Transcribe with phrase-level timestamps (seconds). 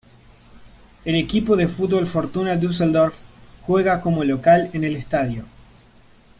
[1.05, 3.19] El equipo de fútbol Fortuna Düsseldorf
[3.67, 5.45] juega como local en el estadio.